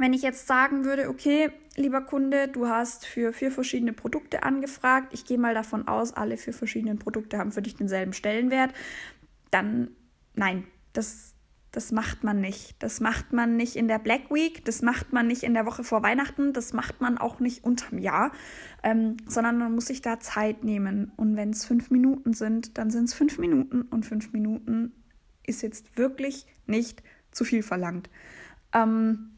Wenn 0.00 0.14
ich 0.14 0.22
jetzt 0.22 0.46
sagen 0.46 0.86
würde, 0.86 1.10
okay, 1.10 1.50
lieber 1.76 2.00
Kunde, 2.00 2.48
du 2.48 2.68
hast 2.68 3.04
für 3.04 3.34
vier 3.34 3.50
verschiedene 3.50 3.92
Produkte 3.92 4.44
angefragt, 4.44 5.12
ich 5.12 5.26
gehe 5.26 5.36
mal 5.36 5.52
davon 5.52 5.88
aus, 5.88 6.14
alle 6.14 6.38
vier 6.38 6.54
verschiedenen 6.54 6.98
Produkte 6.98 7.36
haben 7.36 7.52
für 7.52 7.60
dich 7.60 7.76
denselben 7.76 8.14
Stellenwert, 8.14 8.72
dann 9.50 9.90
nein, 10.34 10.64
das, 10.94 11.34
das 11.70 11.92
macht 11.92 12.24
man 12.24 12.40
nicht. 12.40 12.82
Das 12.82 13.00
macht 13.00 13.34
man 13.34 13.58
nicht 13.58 13.76
in 13.76 13.88
der 13.88 13.98
Black 13.98 14.30
Week, 14.30 14.64
das 14.64 14.80
macht 14.80 15.12
man 15.12 15.26
nicht 15.26 15.42
in 15.42 15.52
der 15.52 15.66
Woche 15.66 15.84
vor 15.84 16.02
Weihnachten, 16.02 16.54
das 16.54 16.72
macht 16.72 17.02
man 17.02 17.18
auch 17.18 17.38
nicht 17.38 17.62
unterm 17.62 17.98
Jahr, 17.98 18.32
ähm, 18.82 19.18
sondern 19.26 19.58
man 19.58 19.74
muss 19.74 19.84
sich 19.84 20.00
da 20.00 20.18
Zeit 20.18 20.64
nehmen. 20.64 21.12
Und 21.18 21.36
wenn 21.36 21.50
es 21.50 21.66
fünf 21.66 21.90
Minuten 21.90 22.32
sind, 22.32 22.78
dann 22.78 22.90
sind 22.90 23.04
es 23.04 23.12
fünf 23.12 23.36
Minuten 23.36 23.82
und 23.82 24.06
fünf 24.06 24.32
Minuten 24.32 24.94
ist 25.46 25.60
jetzt 25.60 25.98
wirklich 25.98 26.46
nicht 26.66 27.02
zu 27.32 27.44
viel 27.44 27.62
verlangt. 27.62 28.08
Ähm, 28.72 29.32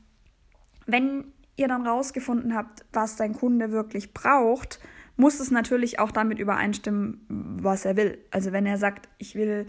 wenn 0.87 1.33
ihr 1.57 1.69
dann 1.69 1.87
rausgefunden 1.87 2.55
habt, 2.55 2.85
was 2.93 3.17
dein 3.17 3.35
Kunde 3.35 3.73
wirklich 3.73 4.15
braucht, 4.15 4.81
muss 5.17 5.41
es 5.41 5.51
natürlich 5.51 5.99
auch 5.99 6.11
damit 6.11 6.39
übereinstimmen, 6.39 7.25
was 7.29 7.85
er 7.85 7.97
will. 7.97 8.19
Also 8.31 8.53
wenn 8.53 8.67
er 8.67 8.79
sagt, 8.79 9.09
ich 9.19 9.35
will, 9.35 9.67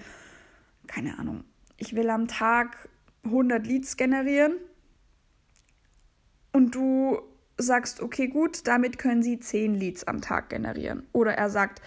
keine 0.87 1.19
Ahnung, 1.19 1.43
ich 1.77 1.95
will 1.95 2.09
am 2.09 2.27
Tag 2.27 2.89
100 3.25 3.65
Leads 3.67 3.97
generieren 3.97 4.53
und 6.51 6.75
du 6.75 7.19
sagst, 7.57 8.01
okay, 8.01 8.27
gut, 8.27 8.67
damit 8.67 8.97
können 8.97 9.21
sie 9.21 9.39
10 9.39 9.75
Leads 9.75 10.05
am 10.05 10.21
Tag 10.21 10.49
generieren. 10.49 11.05
Oder 11.11 11.33
er 11.35 11.49
sagt, 11.49 11.81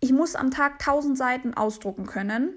ich 0.00 0.12
muss 0.12 0.34
am 0.34 0.50
Tag 0.50 0.74
1000 0.80 1.16
Seiten 1.16 1.54
ausdrucken 1.54 2.06
können 2.06 2.54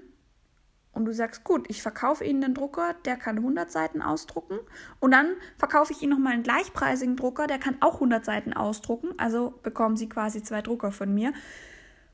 und 0.94 1.04
du 1.04 1.12
sagst, 1.12 1.44
gut, 1.44 1.66
ich 1.68 1.82
verkaufe 1.82 2.24
Ihnen 2.24 2.44
einen 2.44 2.54
Drucker, 2.54 2.94
der 3.04 3.16
kann 3.16 3.38
100 3.38 3.70
Seiten 3.70 4.00
ausdrucken. 4.00 4.58
Und 5.00 5.10
dann 5.10 5.34
verkaufe 5.58 5.92
ich 5.92 6.02
Ihnen 6.02 6.12
nochmal 6.12 6.34
einen 6.34 6.42
gleichpreisigen 6.42 7.16
Drucker, 7.16 7.46
der 7.46 7.58
kann 7.58 7.76
auch 7.80 7.94
100 7.94 8.24
Seiten 8.24 8.52
ausdrucken. 8.52 9.10
Also 9.18 9.58
bekommen 9.62 9.96
Sie 9.96 10.08
quasi 10.08 10.42
zwei 10.42 10.62
Drucker 10.62 10.92
von 10.92 11.12
mir. 11.12 11.32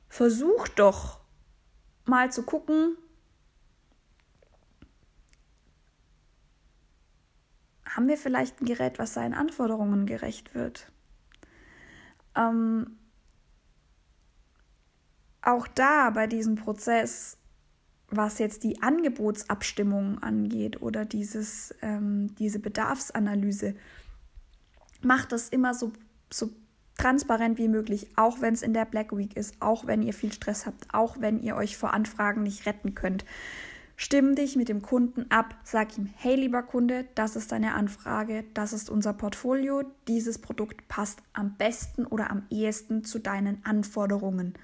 Versuch 0.09 0.69
doch 0.69 1.21
mal 2.07 2.33
zu 2.33 2.43
gucken, 2.43 2.97
haben 7.85 8.09
wir 8.09 8.17
vielleicht 8.17 8.61
ein 8.61 8.67
Gerät, 8.67 8.99
was 8.99 9.15
seinen 9.15 9.35
Anforderungen 9.35 10.07
gerecht 10.07 10.55
wird? 10.55 10.91
Ähm, 12.35 12.99
auch 15.43 15.67
da 15.67 16.11
bei 16.11 16.27
diesem 16.27 16.55
Prozess 16.55 17.39
was 18.11 18.39
jetzt 18.39 18.65
die 18.65 18.83
Angebotsabstimmung 18.83 20.23
angeht 20.23 20.83
oder 20.83 21.05
dieses, 21.05 21.75
ähm, 21.83 22.35
diese 22.37 22.59
Bedarfsanalyse, 22.59 23.75
macht 25.03 25.33
das 25.33 25.49
immer 25.49 25.75
so, 25.75 25.93
so 26.33 26.51
transparent 26.99 27.59
wie 27.59 27.69
möglich, 27.69 28.09
auch 28.17 28.41
wenn 28.41 28.53
es 28.53 28.63
in 28.63 28.75
der 28.75 28.85
Black 28.85 29.17
Week 29.17 29.37
ist, 29.37 29.55
auch 29.61 29.87
wenn 29.87 30.03
ihr 30.03 30.13
viel 30.13 30.33
Stress 30.33 30.67
habt, 30.67 30.93
auch 30.93 31.21
wenn 31.21 31.41
ihr 31.41 31.57
euch 31.57 31.77
vor 31.77 31.95
Anfragen 31.95 32.43
nicht 32.43 32.67
retten 32.67 32.95
könnt. 32.95 33.25
Stimm 33.97 34.35
dich 34.35 34.57
mit 34.57 34.71
dem 34.71 34.81
Kunden 34.81 35.27
ab, 35.31 35.55
sag 35.63 35.97
ihm, 35.99 36.09
hey 36.17 36.35
lieber 36.35 36.63
Kunde, 36.63 37.07
das 37.15 37.37
ist 37.37 37.53
deine 37.53 37.75
Anfrage, 37.75 38.45
das 38.55 38.73
ist 38.73 38.89
unser 38.89 39.13
Portfolio, 39.13 39.83
dieses 40.09 40.39
Produkt 40.39 40.89
passt 40.89 41.23
am 41.35 41.57
besten 41.57 42.07
oder 42.07 42.31
am 42.31 42.45
ehesten 42.51 43.05
zu 43.05 43.19
deinen 43.19 43.65
Anforderungen. 43.65 44.55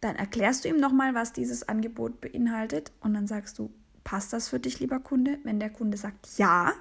Dann 0.00 0.16
erklärst 0.16 0.64
du 0.64 0.68
ihm 0.68 0.76
nochmal, 0.76 1.14
was 1.14 1.32
dieses 1.32 1.68
Angebot 1.68 2.20
beinhaltet 2.20 2.92
und 3.00 3.14
dann 3.14 3.26
sagst 3.26 3.58
du, 3.58 3.70
passt 4.04 4.32
das 4.32 4.48
für 4.48 4.60
dich, 4.60 4.78
lieber 4.78 5.00
Kunde? 5.00 5.38
Wenn 5.42 5.58
der 5.58 5.70
Kunde 5.70 5.96
sagt 5.96 6.38
ja, 6.38 6.72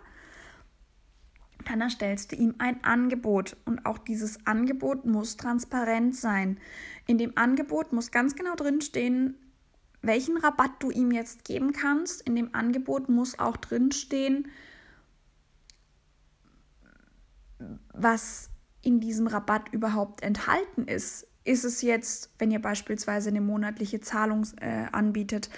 dann 1.66 1.82
erstellst 1.82 2.32
du 2.32 2.36
ihm 2.36 2.56
ein 2.60 2.84
Angebot 2.84 3.58
und 3.66 3.86
auch 3.86 3.98
dieses 3.98 4.46
Angebot 4.46 5.06
muss 5.06 5.38
transparent 5.38 6.16
sein. 6.16 6.60
In 7.08 7.18
dem 7.18 7.38
Angebot 7.38 7.92
muss 7.92 8.12
ganz 8.12 8.36
genau 8.36 8.56
drinstehen, 8.56 9.36
welchen 10.02 10.38
Rabatt 10.38 10.72
du 10.80 10.92
ihm 10.92 11.12
jetzt 11.12 11.46
geben 11.46 11.74
kannst. 11.74 12.22
In 12.22 12.36
dem 12.36 12.54
Angebot 12.54 13.10
muss 13.10 13.40
auch 13.40 13.58
drinstehen, 13.58 14.50
was 17.94 18.50
in 18.84 19.00
diesem 19.00 19.26
Rabatt 19.26 19.74
überhaupt 19.74 20.22
enthalten 20.22 20.88
ist. 20.88 21.28
Ist 21.46 21.64
es 21.64 21.82
jetzt, 21.82 22.32
wenn 22.40 22.52
ihr 22.52 22.62
beispielsweise 22.62 23.30
eine 23.30 23.42
monatliche 23.42 24.02
Zahlung 24.02 24.46
äh, 24.60 24.88
anbietet, 24.92 25.50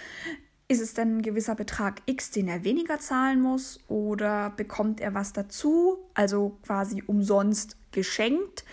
ist 0.68 0.82
es 0.82 0.94
denn 0.94 1.18
ein 1.18 1.22
gewisser 1.22 1.56
Betrag 1.56 2.02
X, 2.06 2.32
den 2.32 2.48
er 2.48 2.64
weniger 2.64 3.00
zahlen 3.00 3.42
muss 3.42 3.80
oder 3.88 4.50
bekommt 4.52 5.00
er 5.00 5.14
was 5.14 5.32
dazu, 5.34 5.98
also 6.14 6.58
quasi 6.64 7.02
umsonst 7.08 7.78
geschenkt 7.92 8.66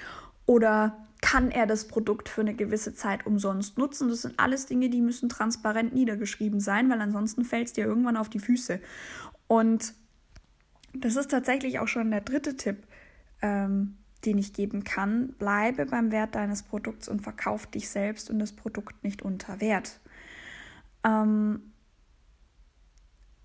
oder 0.44 0.98
kann 1.20 1.50
er 1.50 1.66
das 1.66 1.88
Produkt 1.88 2.28
für 2.28 2.42
eine 2.42 2.54
gewisse 2.54 2.94
Zeit 2.94 3.24
umsonst 3.26 3.78
nutzen? 3.78 4.08
Das 4.08 4.22
sind 4.22 4.38
alles 4.38 4.66
Dinge, 4.66 4.90
die 4.90 5.00
müssen 5.00 5.28
transparent 5.28 5.94
niedergeschrieben 5.94 6.60
sein, 6.60 6.90
weil 6.90 7.00
ansonsten 7.00 7.44
fällt 7.44 7.68
es 7.68 7.72
dir 7.72 7.86
irgendwann 7.86 8.18
auf 8.18 8.28
die 8.28 8.40
Füße. 8.40 8.80
Und 9.46 9.94
das 10.92 11.16
ist 11.16 11.30
tatsächlich 11.30 11.78
auch 11.78 11.88
schon 11.88 12.10
der 12.10 12.20
dritte 12.20 12.56
Tipp. 12.56 12.86
Ähm, 13.40 13.96
den 14.24 14.38
ich 14.38 14.52
geben 14.52 14.84
kann, 14.84 15.34
bleibe 15.38 15.86
beim 15.86 16.10
Wert 16.12 16.34
deines 16.34 16.62
Produkts 16.62 17.08
und 17.08 17.22
verkauf 17.22 17.66
dich 17.66 17.88
selbst 17.88 18.30
und 18.30 18.38
das 18.38 18.52
Produkt 18.52 19.04
nicht 19.04 19.22
unter 19.22 19.60
Wert. 19.60 20.00
Ähm, 21.04 21.72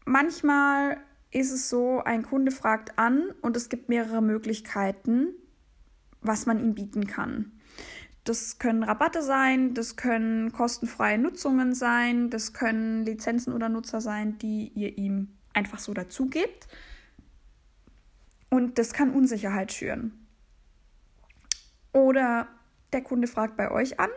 manchmal 0.05 0.97
ist 1.31 1.51
es 1.51 1.69
so, 1.69 2.01
ein 2.03 2.23
Kunde 2.23 2.51
fragt 2.51 2.97
an 2.97 3.31
und 3.41 3.55
es 3.55 3.69
gibt 3.69 3.89
mehrere 3.89 4.21
Möglichkeiten, 4.21 5.27
was 6.21 6.45
man 6.45 6.59
ihm 6.59 6.73
bieten 6.73 7.07
kann. 7.07 7.51
Das 8.23 8.59
können 8.59 8.83
Rabatte 8.83 9.23
sein, 9.23 9.73
das 9.73 9.95
können 9.95 10.51
kostenfreie 10.51 11.17
Nutzungen 11.17 11.73
sein, 11.73 12.29
das 12.29 12.53
können 12.53 13.05
Lizenzen 13.05 13.53
oder 13.53 13.69
Nutzer 13.69 14.01
sein, 14.01 14.37
die 14.37 14.71
ihr 14.75 14.97
ihm 14.97 15.29
einfach 15.53 15.79
so 15.79 15.93
dazu 15.93 16.27
gebt. 16.27 16.67
Und 18.49 18.77
das 18.77 18.93
kann 18.93 19.11
Unsicherheit 19.11 19.71
schüren. 19.71 20.27
Oder 21.91 22.47
der 22.93 23.01
Kunde 23.01 23.27
fragt 23.27 23.57
bei 23.57 23.71
euch 23.71 23.99
an 23.99 24.09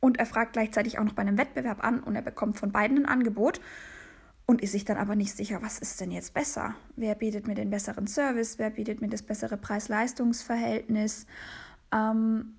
und 0.00 0.18
er 0.18 0.26
fragt 0.26 0.52
gleichzeitig 0.52 0.98
auch 0.98 1.04
noch 1.04 1.14
bei 1.14 1.22
einem 1.22 1.38
Wettbewerb 1.38 1.84
an 1.84 2.00
und 2.00 2.16
er 2.16 2.22
bekommt 2.22 2.58
von 2.58 2.72
beiden 2.72 2.98
ein 2.98 3.06
Angebot 3.06 3.60
und 4.46 4.62
ist 4.62 4.72
sich 4.72 4.84
dann 4.84 4.96
aber 4.96 5.14
nicht 5.14 5.36
sicher, 5.36 5.60
was 5.60 5.78
ist 5.78 6.00
denn 6.00 6.10
jetzt 6.10 6.32
besser? 6.32 6.74
Wer 6.96 7.14
bietet 7.14 7.46
mir 7.46 7.54
den 7.54 7.70
besseren 7.70 8.06
Service? 8.06 8.58
Wer 8.58 8.70
bietet 8.70 9.02
mir 9.02 9.08
das 9.08 9.22
bessere 9.22 9.58
Preis-Leistungs-Verhältnis? 9.58 11.26
Ähm, 11.92 12.54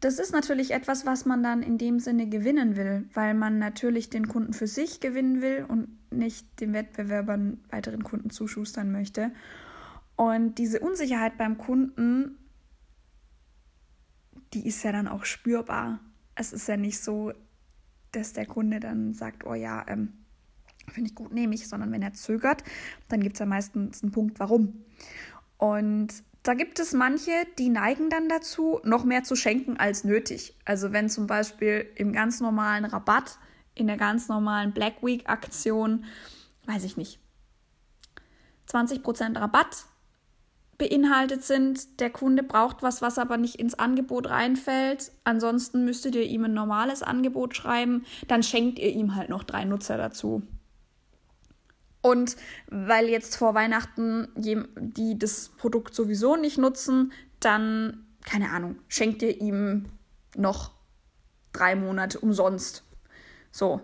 das 0.00 0.18
ist 0.18 0.32
natürlich 0.32 0.70
etwas, 0.70 1.04
was 1.04 1.26
man 1.26 1.42
dann 1.42 1.62
in 1.62 1.76
dem 1.76 2.00
Sinne 2.00 2.26
gewinnen 2.26 2.76
will, 2.76 3.06
weil 3.12 3.34
man 3.34 3.58
natürlich 3.58 4.08
den 4.08 4.28
Kunden 4.28 4.54
für 4.54 4.66
sich 4.66 5.00
gewinnen 5.00 5.42
will 5.42 5.66
und 5.68 5.88
nicht 6.10 6.60
den 6.60 6.72
Wettbewerbern 6.72 7.62
weiteren 7.68 8.02
Kunden 8.02 8.30
zuschustern 8.30 8.90
möchte. 8.90 9.32
Und 10.16 10.56
diese 10.56 10.80
Unsicherheit 10.80 11.36
beim 11.36 11.58
Kunden 11.58 12.38
die 14.52 14.66
ist 14.66 14.82
ja 14.82 14.92
dann 14.92 15.08
auch 15.08 15.24
spürbar. 15.24 16.00
Es 16.34 16.52
ist 16.52 16.68
ja 16.68 16.76
nicht 16.76 17.00
so, 17.00 17.32
dass 18.12 18.32
der 18.32 18.46
Kunde 18.46 18.80
dann 18.80 19.14
sagt, 19.14 19.44
oh 19.44 19.54
ja, 19.54 19.84
ähm, 19.88 20.12
finde 20.88 21.10
ich 21.10 21.14
gut, 21.14 21.32
nehme 21.32 21.54
ich, 21.54 21.68
sondern 21.68 21.92
wenn 21.92 22.02
er 22.02 22.12
zögert, 22.12 22.64
dann 23.08 23.20
gibt 23.20 23.36
es 23.36 23.40
ja 23.40 23.46
meistens 23.46 24.02
einen 24.02 24.12
Punkt, 24.12 24.40
warum. 24.40 24.84
Und 25.58 26.08
da 26.42 26.54
gibt 26.54 26.78
es 26.80 26.92
manche, 26.92 27.32
die 27.58 27.68
neigen 27.68 28.08
dann 28.08 28.28
dazu, 28.28 28.80
noch 28.82 29.04
mehr 29.04 29.24
zu 29.24 29.36
schenken 29.36 29.76
als 29.76 30.04
nötig. 30.04 30.56
Also 30.64 30.92
wenn 30.92 31.08
zum 31.08 31.26
Beispiel 31.26 31.86
im 31.96 32.12
ganz 32.12 32.40
normalen 32.40 32.84
Rabatt, 32.84 33.38
in 33.74 33.86
der 33.86 33.98
ganz 33.98 34.28
normalen 34.28 34.72
Black 34.72 35.02
Week 35.02 35.28
Aktion, 35.28 36.04
weiß 36.64 36.84
ich 36.84 36.96
nicht, 36.96 37.20
20% 38.68 39.38
Rabatt 39.38 39.86
beinhaltet 40.80 41.44
sind. 41.44 42.00
Der 42.00 42.08
Kunde 42.08 42.42
braucht 42.42 42.82
was, 42.82 43.02
was 43.02 43.18
aber 43.18 43.36
nicht 43.36 43.56
ins 43.56 43.78
Angebot 43.78 44.30
reinfällt. 44.30 45.12
Ansonsten 45.24 45.84
müsstet 45.84 46.14
ihr 46.14 46.24
ihm 46.24 46.46
ein 46.46 46.54
normales 46.54 47.02
Angebot 47.02 47.54
schreiben. 47.54 48.06
Dann 48.28 48.42
schenkt 48.42 48.78
ihr 48.78 48.90
ihm 48.90 49.14
halt 49.14 49.28
noch 49.28 49.44
drei 49.44 49.64
Nutzer 49.64 49.98
dazu. 49.98 50.42
Und 52.00 52.36
weil 52.68 53.10
jetzt 53.10 53.36
vor 53.36 53.54
Weihnachten 53.54 54.28
die 54.34 55.18
das 55.18 55.50
Produkt 55.50 55.94
sowieso 55.94 56.36
nicht 56.36 56.56
nutzen, 56.56 57.12
dann, 57.40 58.06
keine 58.24 58.50
Ahnung, 58.50 58.76
schenkt 58.88 59.20
ihr 59.20 59.38
ihm 59.38 59.84
noch 60.34 60.70
drei 61.52 61.76
Monate 61.76 62.18
umsonst. 62.20 62.84
So. 63.52 63.82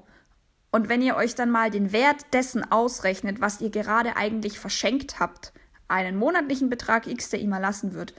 Und 0.70 0.88
wenn 0.88 1.02
ihr 1.02 1.16
euch 1.16 1.34
dann 1.34 1.50
mal 1.50 1.70
den 1.70 1.92
Wert 1.92 2.32
dessen 2.32 2.70
ausrechnet, 2.72 3.42
was 3.42 3.60
ihr 3.60 3.68
gerade 3.68 4.16
eigentlich 4.16 4.58
verschenkt 4.58 5.20
habt, 5.20 5.52
einen 5.88 6.16
monatlichen 6.16 6.68
Betrag 6.70 7.06
X, 7.06 7.30
der 7.30 7.40
ihm 7.40 7.52
erlassen 7.52 7.94
wird, 7.94 8.14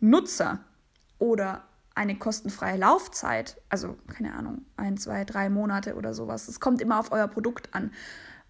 Nutzer 0.00 0.60
oder 1.18 1.64
eine 1.94 2.16
kostenfreie 2.16 2.78
Laufzeit, 2.78 3.60
also 3.68 3.96
keine 4.14 4.34
Ahnung, 4.34 4.64
ein, 4.76 4.96
zwei, 4.96 5.24
drei 5.24 5.50
Monate 5.50 5.96
oder 5.96 6.14
sowas, 6.14 6.48
es 6.48 6.60
kommt 6.60 6.80
immer 6.80 6.98
auf 6.98 7.12
euer 7.12 7.28
Produkt 7.28 7.74
an, 7.74 7.92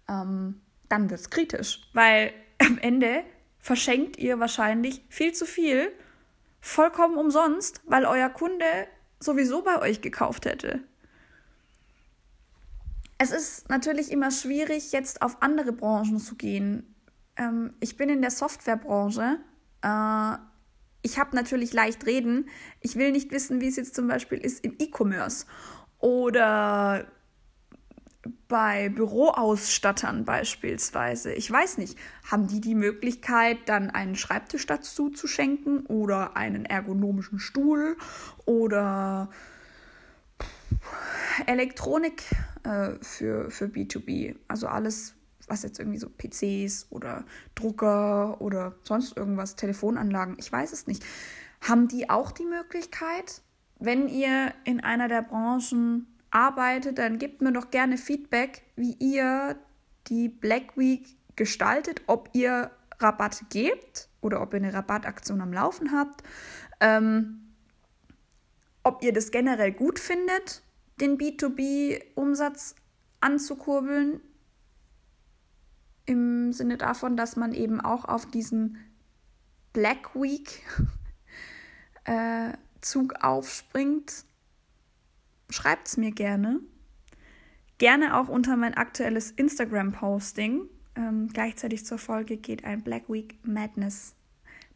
ähm, 0.07 0.61
dann 0.89 1.09
wird 1.09 1.19
es 1.19 1.29
kritisch, 1.29 1.81
weil 1.93 2.31
am 2.59 2.77
Ende 2.77 3.23
verschenkt 3.59 4.17
ihr 4.17 4.39
wahrscheinlich 4.39 5.03
viel 5.09 5.33
zu 5.33 5.45
viel, 5.45 5.91
vollkommen 6.59 7.17
umsonst, 7.17 7.81
weil 7.85 8.05
euer 8.05 8.29
Kunde 8.29 8.65
sowieso 9.19 9.63
bei 9.63 9.79
euch 9.79 10.01
gekauft 10.01 10.45
hätte. 10.45 10.79
Es 13.17 13.31
ist 13.31 13.69
natürlich 13.69 14.11
immer 14.11 14.31
schwierig, 14.31 14.91
jetzt 14.93 15.21
auf 15.21 15.41
andere 15.41 15.73
Branchen 15.73 16.17
zu 16.17 16.35
gehen. 16.35 16.90
Ähm, 17.37 17.73
ich 17.79 17.97
bin 17.97 18.09
in 18.09 18.21
der 18.21 18.31
Softwarebranche. 18.31 19.39
Äh, 19.81 20.37
ich 21.03 21.19
habe 21.19 21.35
natürlich 21.35 21.73
leicht 21.73 22.05
reden. 22.05 22.49
Ich 22.79 22.95
will 22.95 23.11
nicht 23.11 23.31
wissen, 23.31 23.61
wie 23.61 23.67
es 23.67 23.75
jetzt 23.75 23.95
zum 23.95 24.07
Beispiel 24.07 24.37
ist 24.37 24.63
im 24.63 24.75
E-Commerce 24.79 25.45
oder 25.99 27.07
bei 28.47 28.89
Büroausstattern 28.89 30.25
beispielsweise. 30.25 31.33
Ich 31.33 31.49
weiß 31.49 31.77
nicht, 31.79 31.97
haben 32.29 32.47
die 32.47 32.61
die 32.61 32.75
Möglichkeit, 32.75 33.57
dann 33.65 33.89
einen 33.89 34.15
Schreibtisch 34.15 34.67
dazu 34.67 35.09
zu 35.09 35.27
schenken 35.27 35.85
oder 35.87 36.35
einen 36.37 36.65
ergonomischen 36.65 37.39
Stuhl 37.39 37.97
oder 38.45 39.29
Elektronik 41.47 42.23
äh, 42.63 42.91
für, 43.01 43.49
für 43.49 43.65
B2B. 43.65 44.35
Also 44.47 44.67
alles, 44.67 45.15
was 45.51 45.63
jetzt 45.63 45.79
irgendwie 45.79 45.99
so 45.99 46.09
PCs 46.09 46.87
oder 46.89 47.25
Drucker 47.53 48.41
oder 48.41 48.75
sonst 48.83 49.15
irgendwas, 49.15 49.55
Telefonanlagen, 49.55 50.37
ich 50.39 50.51
weiß 50.51 50.71
es 50.71 50.87
nicht. 50.87 51.03
Haben 51.61 51.87
die 51.87 52.09
auch 52.09 52.31
die 52.31 52.45
Möglichkeit, 52.45 53.41
wenn 53.79 54.07
ihr 54.07 54.53
in 54.63 54.79
einer 54.79 55.07
der 55.07 55.21
Branchen 55.21 56.07
arbeitet, 56.31 56.97
dann 56.97 57.19
gebt 57.19 57.41
mir 57.41 57.51
doch 57.51 57.69
gerne 57.69 57.97
Feedback, 57.97 58.63
wie 58.75 58.93
ihr 58.93 59.57
die 60.07 60.29
Black 60.29 60.77
Week 60.77 61.17
gestaltet, 61.35 62.01
ob 62.07 62.29
ihr 62.33 62.71
Rabatt 62.99 63.43
gebt 63.49 64.07
oder 64.21 64.41
ob 64.41 64.53
ihr 64.53 64.57
eine 64.57 64.73
Rabattaktion 64.73 65.41
am 65.41 65.51
Laufen 65.51 65.91
habt, 65.91 66.23
ähm, 66.79 67.53
ob 68.83 69.03
ihr 69.03 69.13
das 69.13 69.31
generell 69.31 69.71
gut 69.71 69.99
findet, 69.99 70.63
den 70.99 71.17
B2B-Umsatz 71.17 72.75
anzukurbeln, 73.19 74.21
im 76.11 76.53
Sinne 76.53 76.77
davon, 76.77 77.17
dass 77.17 77.35
man 77.35 77.53
eben 77.53 77.81
auch 77.81 78.05
auf 78.05 78.25
diesen 78.25 78.77
Black 79.73 80.15
Week 80.15 80.63
äh, 82.05 82.53
Zug 82.81 83.15
aufspringt 83.21 84.25
schreibt 85.53 85.87
es 85.87 85.97
mir 85.97 86.11
gerne. 86.11 86.59
Gerne 87.77 88.17
auch 88.17 88.29
unter 88.29 88.55
mein 88.57 88.73
aktuelles 88.73 89.31
Instagram-Posting. 89.31 90.61
Ähm, 90.95 91.29
gleichzeitig 91.33 91.85
zur 91.85 91.97
Folge 91.97 92.37
geht 92.37 92.63
ein 92.63 92.83
Black 92.83 93.09
Week 93.09 93.37
Madness 93.43 94.15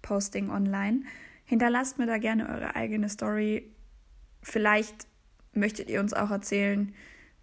Posting 0.02 0.50
online. 0.50 1.02
Hinterlasst 1.46 1.98
mir 1.98 2.08
da 2.08 2.18
gerne 2.18 2.50
eure 2.50 2.76
eigene 2.76 3.10
Story. 3.10 3.72
Vielleicht 4.42 5.08
möchtet 5.54 5.90
ihr 5.90 6.00
uns 6.00 6.14
auch 6.14 6.32
erzählen, 6.32 6.94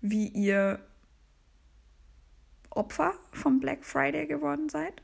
wie 0.01 0.29
ihr 0.29 0.81
Opfer 2.77 3.15
vom 3.33 3.61
Black 3.61 3.85
Friday 3.85 4.27
geworden 4.27 4.69
seid. 4.69 5.03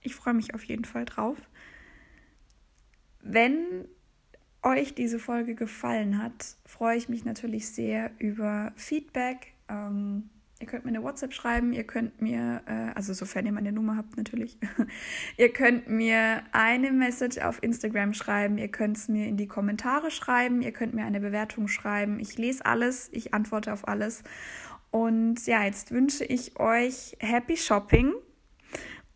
Ich 0.00 0.14
freue 0.14 0.34
mich 0.34 0.54
auf 0.54 0.64
jeden 0.64 0.84
Fall 0.84 1.04
drauf. 1.04 1.36
Wenn 3.20 3.88
euch 4.62 4.94
diese 4.94 5.18
Folge 5.18 5.54
gefallen 5.54 6.22
hat, 6.22 6.56
freue 6.64 6.96
ich 6.96 7.08
mich 7.08 7.24
natürlich 7.24 7.68
sehr 7.68 8.10
über 8.18 8.72
Feedback. 8.76 9.54
Ähm, 9.68 10.30
ihr 10.60 10.66
könnt 10.66 10.84
mir 10.84 10.90
eine 10.90 11.02
WhatsApp 11.02 11.32
schreiben, 11.34 11.72
ihr 11.72 11.84
könnt 11.84 12.20
mir, 12.20 12.62
äh, 12.66 12.92
also 12.94 13.12
sofern 13.12 13.46
ihr 13.46 13.52
meine 13.52 13.72
Nummer 13.72 13.96
habt 13.96 14.16
natürlich, 14.16 14.58
ihr 15.36 15.52
könnt 15.52 15.88
mir 15.88 16.42
eine 16.52 16.92
Message 16.92 17.38
auf 17.38 17.62
Instagram 17.62 18.14
schreiben, 18.14 18.58
ihr 18.58 18.68
könnt 18.68 18.96
es 18.96 19.08
mir 19.08 19.26
in 19.26 19.36
die 19.36 19.48
Kommentare 19.48 20.10
schreiben, 20.10 20.62
ihr 20.62 20.72
könnt 20.72 20.94
mir 20.94 21.04
eine 21.04 21.20
Bewertung 21.20 21.68
schreiben. 21.68 22.18
Ich 22.20 22.38
lese 22.38 22.64
alles, 22.64 23.08
ich 23.12 23.34
antworte 23.34 23.72
auf 23.72 23.86
alles. 23.86 24.22
Und 24.90 25.46
ja, 25.46 25.64
jetzt 25.64 25.90
wünsche 25.90 26.24
ich 26.24 26.58
euch 26.58 27.16
Happy 27.18 27.56
Shopping. 27.56 28.12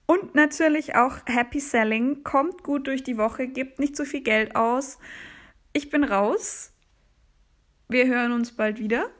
Und 0.06 0.34
natürlich 0.34 0.96
auch 0.96 1.18
Happy 1.26 1.60
Selling. 1.60 2.24
Kommt 2.24 2.62
gut 2.64 2.86
durch 2.86 3.02
die 3.02 3.16
Woche, 3.16 3.46
gebt 3.48 3.78
nicht 3.78 3.96
zu 3.96 4.04
viel 4.04 4.22
Geld 4.22 4.56
aus 4.56 4.98
ich 5.72 5.90
bin 5.90 6.04
raus. 6.04 6.72
Wir 7.88 8.06
hören 8.06 8.32
uns 8.32 8.52
bald 8.52 8.78
wieder. 8.78 9.10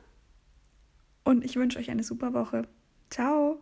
Und 1.23 1.45
ich 1.45 1.55
wünsche 1.55 1.79
euch 1.79 1.91
eine 1.91 2.03
super 2.03 2.33
Woche. 2.33 2.67
Ciao. 3.09 3.61